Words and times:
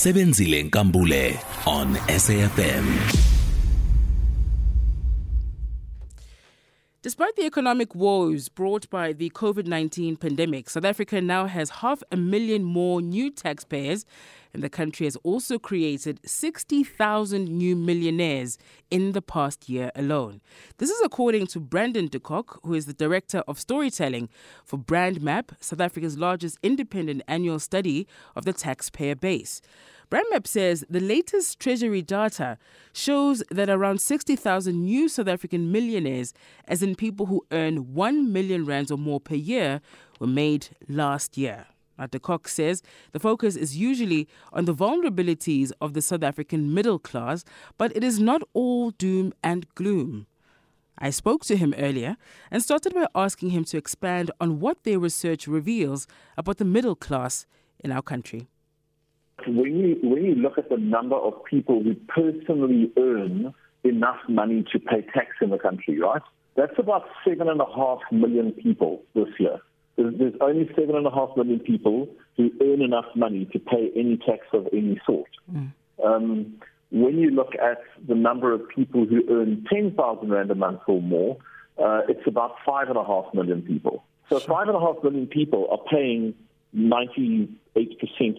Usebenzile 0.00 0.62
Nkambule 0.62 1.38
on 1.66 1.96
SAFM. 2.18 3.39
Despite 7.02 7.34
the 7.34 7.46
economic 7.46 7.94
woes 7.94 8.50
brought 8.50 8.90
by 8.90 9.14
the 9.14 9.30
COVID 9.30 9.66
19 9.66 10.16
pandemic, 10.16 10.68
South 10.68 10.84
Africa 10.84 11.18
now 11.22 11.46
has 11.46 11.70
half 11.70 12.02
a 12.12 12.16
million 12.18 12.62
more 12.62 13.00
new 13.00 13.30
taxpayers, 13.30 14.04
and 14.52 14.62
the 14.62 14.68
country 14.68 15.06
has 15.06 15.16
also 15.22 15.58
created 15.58 16.20
60,000 16.26 17.48
new 17.48 17.74
millionaires 17.74 18.58
in 18.90 19.12
the 19.12 19.22
past 19.22 19.66
year 19.66 19.90
alone. 19.94 20.42
This 20.76 20.90
is 20.90 21.00
according 21.02 21.46
to 21.46 21.60
Brandon 21.60 22.06
de 22.06 22.20
Kock, 22.20 22.60
who 22.64 22.74
is 22.74 22.84
the 22.84 22.92
Director 22.92 23.42
of 23.48 23.58
Storytelling 23.58 24.28
for 24.66 24.78
BrandMapp, 24.78 25.52
South 25.58 25.80
Africa's 25.80 26.18
largest 26.18 26.58
independent 26.62 27.22
annual 27.26 27.60
study 27.60 28.06
of 28.36 28.44
the 28.44 28.52
taxpayer 28.52 29.14
base. 29.14 29.62
BrandMapp 30.10 30.44
says 30.44 30.84
the 30.90 30.98
latest 30.98 31.60
Treasury 31.60 32.02
data 32.02 32.58
shows 32.92 33.44
that 33.48 33.70
around 33.70 34.00
60,000 34.00 34.84
new 34.84 35.08
South 35.08 35.28
African 35.28 35.70
millionaires, 35.70 36.34
as 36.66 36.82
in 36.82 36.96
people 36.96 37.26
who 37.26 37.46
earn 37.52 37.94
1 37.94 38.32
million 38.32 38.66
rands 38.66 38.90
or 38.90 38.98
more 38.98 39.20
per 39.20 39.36
year, 39.36 39.80
were 40.18 40.26
made 40.26 40.70
last 40.88 41.38
year. 41.38 41.66
De 42.10 42.18
Kock 42.18 42.48
says 42.48 42.82
the 43.12 43.20
focus 43.20 43.54
is 43.54 43.76
usually 43.76 44.26
on 44.52 44.64
the 44.64 44.74
vulnerabilities 44.74 45.70
of 45.80 45.92
the 45.92 46.02
South 46.02 46.24
African 46.24 46.74
middle 46.74 46.98
class, 46.98 47.44
but 47.78 47.94
it 47.94 48.02
is 48.02 48.18
not 48.18 48.42
all 48.52 48.90
doom 48.90 49.32
and 49.44 49.72
gloom. 49.76 50.26
I 50.98 51.10
spoke 51.10 51.44
to 51.44 51.56
him 51.56 51.72
earlier 51.78 52.16
and 52.50 52.62
started 52.62 52.94
by 52.94 53.06
asking 53.14 53.50
him 53.50 53.64
to 53.66 53.76
expand 53.76 54.32
on 54.40 54.58
what 54.58 54.82
their 54.82 54.98
research 54.98 55.46
reveals 55.46 56.08
about 56.36 56.56
the 56.56 56.64
middle 56.64 56.96
class 56.96 57.46
in 57.78 57.92
our 57.92 58.02
country 58.02 58.48
when 59.46 59.78
you 59.78 59.98
when 60.02 60.24
you 60.24 60.34
look 60.34 60.58
at 60.58 60.68
the 60.68 60.76
number 60.76 61.16
of 61.16 61.44
people 61.44 61.82
who 61.82 61.94
personally 62.08 62.92
earn 62.98 63.54
enough 63.84 64.18
money 64.28 64.64
to 64.72 64.78
pay 64.78 65.02
tax 65.14 65.28
in 65.40 65.50
the 65.50 65.58
country, 65.58 65.98
right? 65.98 66.22
That's 66.56 66.78
about 66.78 67.04
seven 67.26 67.48
and 67.48 67.60
a 67.60 67.66
half 67.66 68.00
million 68.12 68.52
people 68.52 69.02
this 69.14 69.28
year. 69.38 69.60
There's, 69.96 70.14
there's 70.18 70.34
only 70.40 70.68
seven 70.76 70.96
and 70.96 71.06
a 71.06 71.10
half 71.10 71.30
million 71.36 71.60
people 71.60 72.08
who 72.36 72.50
earn 72.62 72.82
enough 72.82 73.06
money 73.14 73.46
to 73.52 73.58
pay 73.58 73.90
any 73.96 74.16
tax 74.18 74.46
of 74.52 74.68
any 74.72 75.00
sort. 75.06 75.30
Mm. 75.52 75.72
Um, 76.04 76.54
when 76.90 77.18
you 77.18 77.30
look 77.30 77.52
at 77.54 77.78
the 78.06 78.14
number 78.14 78.52
of 78.52 78.68
people 78.68 79.06
who 79.06 79.22
earn 79.30 79.64
10,000 79.72 80.28
Rand 80.28 80.50
a 80.50 80.54
month 80.54 80.80
or 80.86 81.00
more, 81.00 81.36
uh, 81.78 82.00
it's 82.08 82.26
about 82.26 82.56
five 82.66 82.88
and 82.88 82.96
a 82.96 83.04
half 83.04 83.32
million 83.32 83.62
people. 83.62 84.04
So 84.28 84.38
five 84.38 84.68
and 84.68 84.76
a 84.76 84.80
half 84.80 85.02
million 85.02 85.26
people 85.26 85.66
are 85.70 85.80
paying 85.90 86.34
98% 86.76 87.48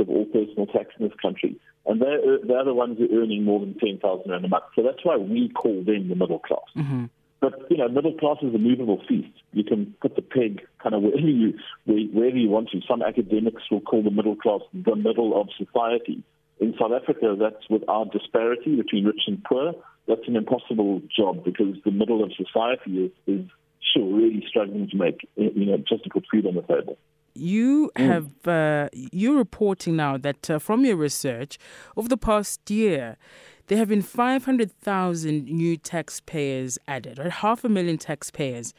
of 0.00 0.08
all 0.08 0.26
personal 0.26 0.66
tax 0.66 0.90
in 0.98 1.08
this 1.08 1.16
country. 1.20 1.56
And 1.86 2.00
they're, 2.00 2.38
they're 2.46 2.64
the 2.64 2.74
ones 2.74 2.98
who 2.98 3.04
are 3.04 3.22
earning 3.22 3.44
more 3.44 3.60
than 3.60 3.74
10,000 3.78 4.30
Rand 4.30 4.44
a 4.44 4.48
month. 4.48 4.64
So 4.76 4.82
that's 4.82 5.04
why 5.04 5.16
we 5.16 5.48
call 5.48 5.82
them 5.82 6.08
the 6.08 6.14
middle 6.14 6.38
class. 6.38 6.60
Mm-hmm. 6.76 7.06
But, 7.40 7.54
you 7.70 7.78
know, 7.78 7.88
middle 7.88 8.12
class 8.12 8.36
is 8.42 8.54
a 8.54 8.58
movable 8.58 9.02
feast. 9.08 9.32
You 9.52 9.64
can 9.64 9.94
put 10.02 10.14
the 10.14 10.22
peg 10.22 10.60
kind 10.82 10.94
of 10.94 11.02
wherever 11.02 11.26
you, 11.26 11.54
wherever 11.86 12.36
you 12.36 12.50
want 12.50 12.68
to. 12.70 12.80
Some 12.86 13.02
academics 13.02 13.62
will 13.70 13.80
call 13.80 14.02
the 14.02 14.10
middle 14.10 14.36
class 14.36 14.60
the 14.74 14.94
middle 14.94 15.40
of 15.40 15.48
society. 15.56 16.22
In 16.60 16.74
South 16.78 16.92
Africa, 16.92 17.34
that's 17.40 17.68
with 17.70 17.82
our 17.88 18.04
disparity 18.04 18.76
between 18.76 19.06
rich 19.06 19.22
and 19.26 19.42
poor. 19.42 19.72
That's 20.06 20.28
an 20.28 20.36
impossible 20.36 21.00
job 21.16 21.42
because 21.42 21.76
the 21.84 21.90
middle 21.90 22.22
of 22.22 22.30
society 22.34 23.06
is, 23.06 23.12
is 23.26 23.46
sure 23.94 24.14
really 24.14 24.44
struggling 24.46 24.88
to 24.90 24.96
make, 24.96 25.26
you 25.36 25.64
know, 25.64 25.78
just 25.78 26.04
to 26.04 26.10
put 26.10 26.26
food 26.30 26.46
on 26.46 26.54
the 26.54 26.62
table. 26.62 26.98
You 27.40 27.90
mm. 27.96 28.06
have 28.06 28.46
uh, 28.46 28.88
you're 28.92 29.36
reporting 29.36 29.96
now 29.96 30.18
that 30.18 30.50
uh, 30.50 30.58
from 30.58 30.84
your 30.84 30.96
research 30.96 31.58
over 31.96 32.08
the 32.08 32.16
past 32.16 32.70
year, 32.70 33.16
there 33.68 33.78
have 33.78 33.88
been 33.88 34.02
500,000 34.02 35.44
new 35.44 35.76
taxpayers 35.76 36.78
added, 36.88 37.18
right? 37.18 37.30
Half 37.30 37.64
a 37.64 37.68
million 37.68 37.98
taxpayers. 37.98 38.74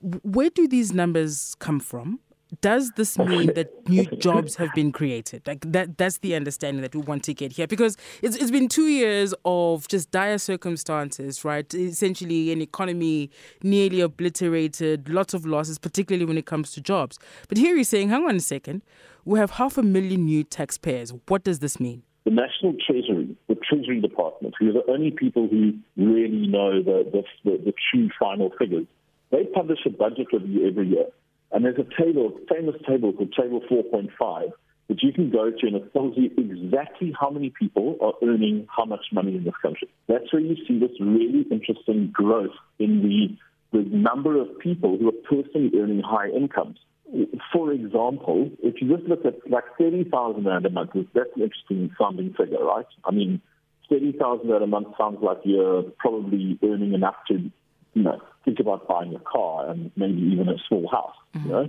Where 0.00 0.50
do 0.50 0.66
these 0.66 0.92
numbers 0.92 1.54
come 1.58 1.78
from? 1.78 2.20
Does 2.60 2.90
this 2.92 3.18
oh, 3.18 3.24
mean 3.24 3.52
that 3.54 3.70
new 3.88 4.04
jobs 4.04 4.56
have 4.56 4.72
been 4.74 4.92
created? 4.92 5.46
Like 5.46 5.60
that 5.72 5.96
that's 5.98 6.18
the 6.18 6.34
understanding 6.34 6.82
that 6.82 6.94
we 6.94 7.00
want 7.00 7.24
to 7.24 7.34
get 7.34 7.52
here. 7.52 7.66
Because 7.66 7.96
it's 8.22 8.36
it's 8.36 8.50
been 8.50 8.68
two 8.68 8.88
years 8.88 9.34
of 9.44 9.86
just 9.88 10.10
dire 10.10 10.38
circumstances, 10.38 11.44
right? 11.44 11.72
Essentially 11.74 12.52
an 12.52 12.60
economy 12.60 13.30
nearly 13.62 14.00
obliterated, 14.00 15.08
lots 15.08 15.34
of 15.34 15.46
losses, 15.46 15.78
particularly 15.78 16.24
when 16.24 16.38
it 16.38 16.46
comes 16.46 16.72
to 16.72 16.80
jobs. 16.80 17.18
But 17.48 17.58
here 17.58 17.76
he's 17.76 17.88
saying, 17.88 18.08
hang 18.08 18.24
on 18.24 18.36
a 18.36 18.40
second, 18.40 18.82
we 19.24 19.38
have 19.38 19.52
half 19.52 19.78
a 19.78 19.82
million 19.82 20.24
new 20.24 20.44
taxpayers. 20.44 21.12
What 21.28 21.44
does 21.44 21.60
this 21.60 21.78
mean? 21.78 22.02
The 22.24 22.30
National 22.30 22.74
Treasury, 22.86 23.34
the 23.48 23.54
Treasury 23.54 24.00
Department, 24.00 24.54
who 24.58 24.70
are 24.70 24.72
the 24.72 24.90
only 24.90 25.10
people 25.10 25.48
who 25.48 25.72
really 25.96 26.46
know 26.46 26.82
the, 26.82 27.08
the, 27.10 27.50
the, 27.50 27.64
the 27.64 27.74
true 27.90 28.10
final 28.18 28.50
figures, 28.58 28.86
they 29.30 29.44
publish 29.44 29.78
a 29.86 29.90
budget 29.90 30.26
review 30.32 30.68
every 30.68 30.88
year. 30.88 31.06
And 31.52 31.64
there's 31.64 31.78
a 31.78 32.02
table, 32.02 32.38
famous 32.48 32.76
table 32.86 33.12
called 33.12 33.34
Table 33.38 33.60
4.5, 33.70 34.52
that 34.90 35.02
you 35.04 35.12
can 35.12 35.30
go 35.30 35.50
to 35.50 35.66
and 35.68 35.76
it 35.76 35.92
tells 35.92 36.16
you 36.16 36.30
exactly 36.36 37.14
how 37.18 37.30
many 37.30 37.50
people 37.50 37.96
are 38.00 38.12
earning 38.28 38.66
how 38.76 38.84
much 38.84 39.06
money 39.12 39.36
in 39.36 39.44
this 39.44 39.54
country. 39.62 39.88
That's 40.08 40.32
where 40.32 40.42
you 40.42 40.56
see 40.66 40.80
this 40.80 40.90
really 41.00 41.46
interesting 41.48 42.10
growth 42.12 42.54
in 42.80 43.00
the, 43.00 43.78
the 43.78 43.88
number 43.88 44.40
of 44.40 44.58
people 44.58 44.98
who 44.98 45.08
are 45.08 45.22
personally 45.28 45.70
earning 45.78 46.02
high 46.04 46.28
incomes. 46.28 46.78
For 47.52 47.72
example, 47.72 48.50
if 48.64 48.82
you 48.82 48.96
just 48.96 49.08
look 49.08 49.24
at 49.24 49.48
like 49.48 49.64
30,000 49.78 50.44
Rand 50.44 50.66
a 50.66 50.70
month, 50.70 50.90
that's 50.94 51.30
an 51.36 51.42
interesting 51.42 51.94
sounding 51.96 52.34
figure, 52.34 52.64
right? 52.64 52.86
I 53.04 53.12
mean, 53.12 53.40
30,000 53.88 54.48
Rand 54.48 54.64
a 54.64 54.66
month 54.66 54.88
sounds 54.98 55.18
like 55.22 55.38
you're 55.44 55.82
probably 55.98 56.58
earning 56.64 56.94
enough 56.94 57.16
to 57.28 57.50
you 57.94 58.02
know, 58.02 58.20
think 58.44 58.60
about 58.60 58.88
buying 58.88 59.14
a 59.14 59.20
car 59.20 59.70
and 59.70 59.90
maybe 59.96 60.20
even 60.20 60.48
a 60.48 60.56
small 60.68 60.88
house. 60.88 61.16
Mm-hmm. 61.34 61.46
You 61.46 61.52
know, 61.52 61.68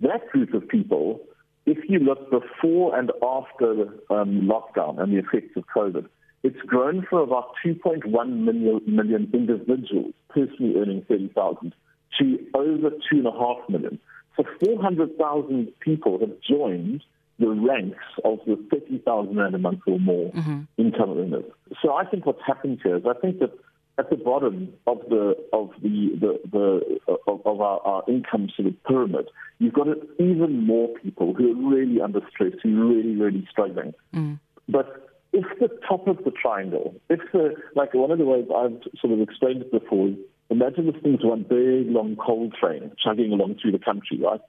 that 0.00 0.28
group 0.30 0.54
of 0.54 0.68
people, 0.68 1.20
if 1.66 1.78
you 1.88 1.98
look 1.98 2.30
before 2.30 2.98
and 2.98 3.10
after 3.22 3.74
the 3.74 4.14
um, 4.14 4.48
lockdown 4.48 5.00
and 5.00 5.12
the 5.12 5.18
effects 5.18 5.56
of 5.56 5.64
COVID, 5.74 6.06
it's 6.42 6.60
grown 6.66 7.06
from 7.08 7.20
about 7.20 7.52
2.1 7.64 8.04
million, 8.12 8.80
million 8.86 9.30
individuals 9.32 10.12
personally 10.28 10.74
earning 10.76 11.04
30,000 11.08 11.74
to 12.18 12.38
over 12.54 12.90
2.5 13.12 13.68
million. 13.70 13.98
So 14.36 14.44
400,000 14.64 15.72
people 15.80 16.18
have 16.18 16.32
joined 16.46 17.02
the 17.38 17.48
ranks 17.48 18.04
of 18.24 18.40
the 18.46 18.62
30,000 18.70 19.36
rand 19.36 19.54
a 19.54 19.58
month 19.58 19.80
or 19.86 19.98
more 19.98 20.30
mm-hmm. 20.32 20.60
income 20.76 21.18
earners. 21.18 21.44
So 21.82 21.94
I 21.94 22.04
think 22.04 22.26
what's 22.26 22.42
happened 22.46 22.80
here 22.82 22.96
is 22.96 23.04
I 23.06 23.18
think 23.18 23.38
that 23.40 23.50
at 23.98 24.10
the 24.10 24.16
bottom 24.16 24.72
of 24.86 24.98
the 25.08 25.36
of 25.52 25.70
the 25.82 26.10
the, 26.20 26.40
the 26.50 26.98
of, 27.26 27.46
of 27.46 27.60
our, 27.60 27.80
our, 27.80 28.02
income 28.08 28.48
sort 28.56 28.68
of 28.68 28.84
pyramid, 28.84 29.28
you've 29.58 29.74
got 29.74 29.86
even 30.18 30.66
more 30.66 30.88
people 31.02 31.34
who 31.34 31.52
are 31.52 31.74
really 31.74 32.00
under 32.00 32.20
stress, 32.30 32.52
who 32.62 32.80
are 32.80 32.86
really 32.86 33.14
really 33.14 33.46
struggling. 33.50 33.94
Mm. 34.14 34.40
But 34.68 35.10
if 35.32 35.44
the 35.60 35.68
top 35.86 36.08
of 36.08 36.24
the 36.24 36.30
triangle, 36.30 36.94
if 37.08 37.20
the 37.32 37.54
like 37.76 37.94
one 37.94 38.10
of 38.10 38.18
the 38.18 38.24
ways 38.24 38.46
I've 38.54 38.80
sort 39.00 39.12
of 39.12 39.20
explained 39.20 39.62
it 39.62 39.70
before, 39.70 40.10
imagine 40.50 40.86
this 40.86 41.00
thing's 41.02 41.24
one 41.24 41.42
big 41.42 41.90
long 41.90 42.16
coal 42.16 42.50
train 42.58 42.92
chugging 43.02 43.32
along 43.32 43.58
through 43.60 43.72
the 43.72 43.78
country, 43.78 44.18
right? 44.20 44.40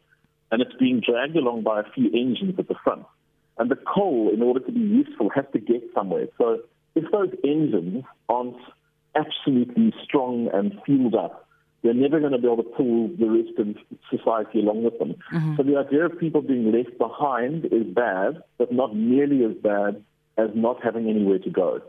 And 0.52 0.62
it's 0.62 0.76
being 0.80 1.02
dragged 1.02 1.36
along 1.36 1.64
by 1.64 1.82
a 1.82 1.84
few 1.94 2.08
engines 2.08 2.56
at 2.58 2.68
the 2.68 2.76
front. 2.84 3.06
And 3.58 3.72
the 3.72 3.78
coal, 3.78 4.30
in 4.34 4.42
order 4.42 4.60
to 4.60 4.72
be 4.72 4.80
useful, 4.80 5.30
has 5.34 5.46
to 5.54 5.60
get 5.60 5.82
somewhere. 5.94 6.28
So 6.38 6.60
if 6.94 7.10
those 7.12 7.34
engines 7.44 8.04
aren't 8.30 8.58
absolutely 9.16 9.94
strong 10.04 10.50
and 10.54 10.74
fueled 10.86 11.16
up, 11.16 11.48
they're 11.84 11.94
never 11.94 12.20
going 12.20 12.32
to 12.32 12.40
be 12.40 12.48
able 12.48 12.64
to 12.64 12.70
pull 12.70 13.10
the 13.20 13.30
rest 13.30 13.60
of 13.60 13.76
society 14.10 14.60
along 14.60 14.84
with 14.84 14.98
them. 14.98 15.16
Mm-hmm. 15.32 15.56
So 15.56 15.64
the 15.64 15.78
idea 15.78 16.06
of 16.06 16.20
people 16.20 16.42
being 16.42 16.72
left 16.72 16.98
behind 16.98 17.66
is 17.66 17.84
bad, 17.86 18.42
but 18.58 18.72
not 18.72 18.96
nearly 18.96 19.46
as 19.46 19.56
bad 19.62 20.04
as 20.38 20.50
not 20.56 20.84
having 20.84 21.08
anywhere 21.08 21.40
to 21.40 21.50
go. 21.50 21.82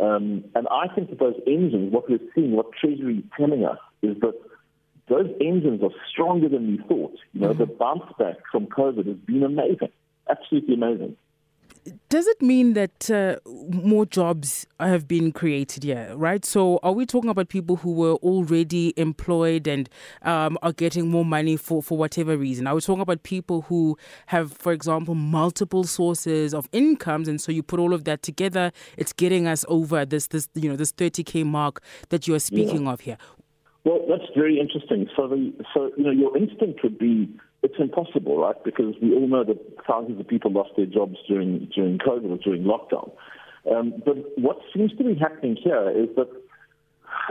Um, 0.00 0.44
and 0.54 0.68
I 0.70 0.94
think 0.94 1.10
that 1.10 1.18
those 1.18 1.40
engines, 1.46 1.92
what 1.92 2.08
we're 2.08 2.20
seeing, 2.34 2.52
what 2.52 2.66
Treasury 2.72 3.18
is 3.18 3.24
telling 3.36 3.64
us, 3.64 3.78
is 4.02 4.16
that 4.20 4.34
those 5.08 5.26
engines 5.40 5.82
are 5.82 5.90
stronger 6.10 6.48
than 6.48 6.66
we 6.68 6.78
thought. 6.86 7.16
You 7.32 7.40
know, 7.40 7.48
mm-hmm. 7.48 7.58
the 7.58 7.66
bounce 7.66 8.12
back 8.18 8.36
from 8.52 8.66
COVID 8.66 9.06
has 9.06 9.16
been 9.16 9.42
amazing, 9.42 9.90
absolutely 10.28 10.74
amazing. 10.74 11.16
Does 12.08 12.26
it 12.26 12.42
mean 12.42 12.72
that 12.72 13.10
uh, 13.10 13.36
more 13.70 14.06
jobs 14.06 14.66
have 14.80 15.06
been 15.06 15.32
created 15.32 15.84
here, 15.84 16.12
right? 16.16 16.44
So, 16.44 16.80
are 16.82 16.92
we 16.92 17.06
talking 17.06 17.30
about 17.30 17.48
people 17.48 17.76
who 17.76 17.92
were 17.92 18.14
already 18.14 18.92
employed 18.96 19.66
and 19.66 19.88
um, 20.22 20.58
are 20.62 20.72
getting 20.72 21.08
more 21.08 21.24
money 21.24 21.56
for, 21.56 21.82
for 21.82 21.96
whatever 21.96 22.36
reason? 22.36 22.66
Are 22.66 22.74
we 22.74 22.80
talking 22.80 23.02
about 23.02 23.22
people 23.22 23.62
who 23.62 23.96
have, 24.26 24.52
for 24.52 24.72
example, 24.72 25.14
multiple 25.14 25.84
sources 25.84 26.54
of 26.54 26.68
incomes, 26.72 27.28
and 27.28 27.40
so 27.40 27.52
you 27.52 27.62
put 27.62 27.78
all 27.78 27.94
of 27.94 28.04
that 28.04 28.22
together, 28.22 28.72
it's 28.96 29.12
getting 29.12 29.46
us 29.46 29.64
over 29.68 30.04
this 30.04 30.28
this 30.28 30.48
you 30.54 30.68
know 30.68 30.76
this 30.76 30.92
30k 30.92 31.44
mark 31.44 31.82
that 32.08 32.26
you 32.26 32.34
are 32.34 32.40
speaking 32.40 32.86
yeah. 32.86 32.92
of 32.92 33.00
here? 33.00 33.18
Well, 33.84 34.00
that's 34.08 34.28
very 34.36 34.58
interesting. 34.58 35.08
So, 35.14 35.28
the, 35.28 35.52
so 35.72 35.92
you 35.96 36.02
know, 36.02 36.10
your 36.10 36.36
instinct 36.36 36.82
would 36.82 36.98
be 36.98 37.28
it's 37.66 37.80
impossible, 37.80 38.38
right? 38.38 38.62
Because 38.64 38.94
we 39.02 39.12
all 39.12 39.26
know 39.26 39.42
that 39.44 39.58
thousands 39.86 40.20
of 40.20 40.28
people 40.28 40.52
lost 40.52 40.70
their 40.76 40.86
jobs 40.86 41.16
during 41.26 41.68
during 41.74 41.98
COVID 41.98 42.30
or 42.30 42.38
during 42.38 42.62
lockdown. 42.62 43.10
Um, 43.70 43.94
but 44.04 44.16
what 44.38 44.58
seems 44.72 44.92
to 44.98 45.04
be 45.04 45.14
happening 45.14 45.56
here 45.56 45.90
is 45.90 46.08
that 46.14 46.28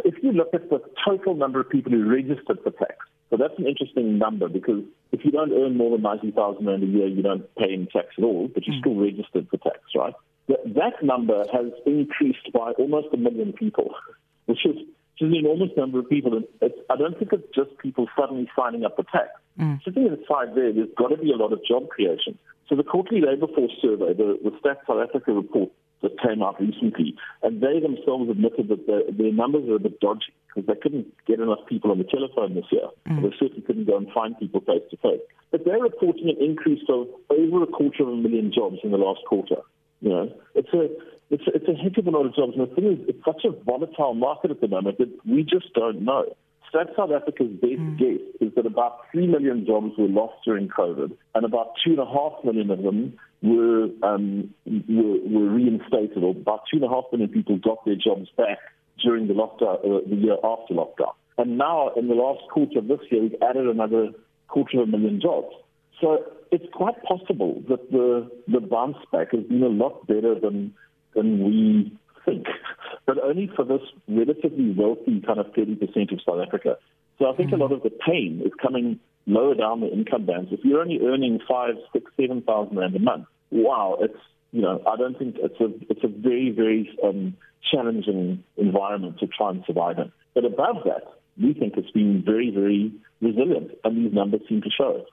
if 0.04 0.16
you 0.22 0.34
look 0.34 0.54
at 0.54 0.70
the 0.70 0.82
total 1.08 1.36
number 1.36 1.62
of 1.62 1.70
people 1.70 1.94
who 1.94 2.04
registered 2.10 2.60
for 2.64 2.72
tax, 2.72 2.98
so 3.30 3.38
that's 3.38 3.58
an 3.58 3.66
interesting 3.66 4.18
number 4.18 4.50
because 4.50 4.84
if 5.14 5.24
you 5.24 5.32
don't 5.32 5.54
earn 5.54 5.78
more 5.78 5.92
than 5.92 6.02
90,000 6.02 6.66
rand 6.66 6.84
a 6.84 6.86
year, 6.86 7.08
you 7.08 7.24
don't 7.24 7.44
pay 7.56 7.74
any 7.74 7.86
tax 7.86 8.08
at 8.18 8.24
all, 8.24 8.50
but 8.54 8.68
you're 8.68 8.76
mm. 8.76 8.82
still 8.82 8.96
registered 8.96 9.48
for 9.50 9.58
tax, 9.58 9.80
right? 9.96 10.14
That 10.48 11.02
number 11.02 11.44
has 11.54 11.72
increased 11.86 12.52
by 12.54 12.72
almost 12.74 13.08
a 13.14 13.18
million 13.18 13.54
people, 13.54 13.96
which 14.46 14.66
is, 14.66 14.76
which 15.20 15.28
an 15.28 15.36
enormous 15.36 15.72
number 15.78 16.00
of 16.00 16.10
people. 16.10 16.36
And 16.36 16.46
it's, 16.62 16.78
I 16.90 16.96
don't 16.96 17.18
think 17.18 17.32
it's 17.34 17.48
just 17.54 17.78
people 17.80 18.08
suddenly 18.20 18.50
signing 18.56 18.86
up 18.86 18.96
for 18.96 19.04
tax. 19.04 19.30
Mm. 19.60 19.84
Sitting 19.84 20.08
inside 20.08 20.56
there, 20.56 20.74
there's 20.74 20.90
got 20.98 21.10
to 21.10 21.18
be 21.18 21.32
a 21.32 21.38
lot 21.38 21.54
of 21.54 21.60
job 21.66 21.90
creation. 21.90 22.38
So 22.68 22.76
the 22.76 22.84
quarterly 22.84 23.22
labour 23.22 23.48
force 23.48 23.72
survey, 23.82 24.14
the, 24.14 24.40
the 24.44 24.52
Stats 24.60 24.86
South 24.88 25.08
Africa 25.08 25.32
report, 25.32 25.72
that 26.02 26.20
came 26.22 26.44
out 26.44 26.60
recently, 26.60 27.16
and 27.42 27.62
they 27.62 27.80
themselves 27.80 28.30
admitted 28.30 28.68
that 28.68 28.86
the, 28.86 29.06
their 29.18 29.32
numbers 29.32 29.68
are 29.70 29.76
a 29.76 29.80
bit 29.80 30.00
dodgy 30.02 30.34
because 30.54 30.68
they 30.68 30.80
couldn't 30.80 31.08
get 31.26 31.40
enough 31.40 31.66
people 31.68 31.90
on 31.90 31.98
the 31.98 32.04
telephone 32.04 32.54
this 32.54 32.66
year. 32.70 32.86
Mm. 33.08 33.24
They 33.24 33.36
certainly 33.40 33.62
couldn't 33.62 33.86
go 33.86 33.98
and 33.98 34.12
find 34.12 34.38
people 34.38 34.62
face 34.62 34.84
to 34.92 34.98
face. 34.98 35.22
But 35.52 35.66
they're 35.66 35.80
reporting 35.80 36.30
an 36.30 36.38
increase 36.44 36.84
of 36.90 37.08
over 37.30 37.64
a 37.64 37.68
quarter 37.68 38.04
of 38.04 38.10
a 38.10 38.16
million 38.16 38.52
jobs 38.54 38.78
in 38.84 38.92
the 38.92 38.98
last 38.98 39.22
quarter. 39.26 39.58
You 40.02 40.10
know, 40.10 40.34
it's 40.54 40.74
a 40.74 40.90
it's 41.30 41.44
a, 41.48 41.56
it's 41.56 41.68
a 41.68 41.74
heck 41.74 41.98
of 41.98 42.08
a 42.08 42.12
lot 42.12 42.26
of 42.26 42.36
jobs. 42.36 42.54
And 42.58 42.70
the 42.70 42.76
thing 42.76 42.86
is, 42.86 43.00
it's 43.10 43.26
such 43.26 43.46
a 43.46 43.52
volatile 43.64 44.14
market 44.14 44.52
at 44.52 44.62
the 44.62 44.68
moment 44.68 44.98
that 45.00 45.10
we 45.26 45.44
just 45.44 45.74
don't 45.74 46.02
know. 46.02 46.26
South 46.74 47.12
Africa's 47.12 47.52
best 47.62 47.80
mm. 47.80 47.98
guess 47.98 48.20
is 48.42 48.54
that 48.56 48.66
about 48.66 49.00
3 49.14 49.28
million 49.28 49.66
jobs 49.66 49.94
were 49.98 50.08
lost 50.08 50.34
during 50.44 50.68
COVID, 50.68 51.16
and 51.34 51.46
about 51.46 51.74
2.5 51.88 52.44
million 52.44 52.70
of 52.70 52.84
them 52.84 53.18
were, 53.42 53.88
um, 54.04 54.54
were, 54.66 55.20
were 55.24 55.50
reinstated, 55.54 56.24
or 56.24 56.32
about 56.32 56.64
2.5 56.74 57.12
million 57.14 57.30
people 57.30 57.58
got 57.60 57.86
their 57.86 57.96
jobs 57.96 58.28
back 58.38 58.58
during 59.02 59.28
the, 59.28 59.34
lockdown, 59.34 59.80
uh, 59.80 60.02
the 60.10 60.16
year 60.16 60.38
after 60.44 60.74
lockdown. 60.74 61.14
And 61.38 61.58
now, 61.58 61.92
in 61.96 62.08
the 62.08 62.14
last 62.14 62.42
quarter 62.50 62.80
of 62.80 62.88
this 62.88 63.00
year, 63.10 63.22
we've 63.22 63.36
added 63.42 63.68
another 63.68 64.12
quarter 64.48 64.82
of 64.82 64.90
a 64.90 64.92
million 64.92 65.22
jobs. 65.22 65.54
So 66.02 66.26
it's 66.52 66.66
quite 66.74 67.02
possible 67.04 67.64
that 67.70 67.92
the, 67.92 68.30
the 68.48 68.60
bounce 68.60 68.98
back 69.12 69.32
has 69.32 69.44
been 69.44 69.64
a 69.64 69.68
lot 69.68 70.08
better 70.08 70.40
than, 70.40 70.74
than 71.16 71.44
we 71.44 71.98
think, 72.26 72.46
but 73.06 73.18
only 73.24 73.50
for 73.56 73.66
this 73.66 73.82
relatively 74.08 74.74
wealthy 74.78 75.22
kind 75.26 75.40
of 75.40 75.48
30% 75.48 76.12
of 76.12 76.20
South 76.26 76.46
Africa. 76.46 76.78
So 77.20 77.32
I 77.32 77.36
think 77.36 77.52
mm-hmm. 77.52 77.62
a 77.62 77.64
lot 77.64 77.72
of 77.72 77.84
the 77.84 77.92
pain 77.92 78.42
is 78.46 78.52
coming 78.62 79.00
lower 79.26 79.56
down 79.56 79.82
the 79.82 79.92
income 79.92 80.26
bands. 80.26 80.50
If 80.52 80.60
you're 80.64 80.82
only 80.82 81.00
earning 81.02 81.40
five, 81.48 81.76
six, 81.94 82.12
seven 82.20 82.42
thousand 82.42 82.78
rand 82.78 82.96
a 82.96 83.00
month, 83.00 83.26
wow, 83.52 83.98
it's 84.02 84.18
you 84.52 84.62
know 84.62 84.82
I 84.88 84.98
don't 84.98 85.18
think 85.18 85.36
it's 85.40 85.60
a 85.60 85.68
it's 85.90 86.04
a 86.04 86.08
very 86.08 86.52
very 86.52 86.90
um, 87.04 87.36
challenging 87.72 88.44
environment 88.58 89.20
to 89.20 89.28
try 89.28 89.52
and 89.52 89.64
survive 89.66 89.98
in. 89.98 90.12
But 90.34 90.46
above 90.46 90.78
that, 90.86 91.04
we 91.42 91.54
think 91.54 91.76
it's 91.78 91.92
been 91.92 92.22
very 92.26 92.52
very 92.52 92.92
resilient, 93.22 93.72
and 93.84 94.06
these 94.06 94.14
numbers 94.14 94.42
seem 94.50 94.62
to 94.62 94.70
show 94.70 94.98
it. 94.98 95.06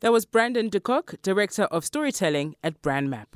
That 0.00 0.12
was 0.12 0.26
Brandon 0.26 0.68
de 0.68 0.78
Kock, 0.78 1.14
Director 1.22 1.64
of 1.64 1.84
Storytelling 1.84 2.54
at 2.62 2.82
BrandMapp. 2.82 3.26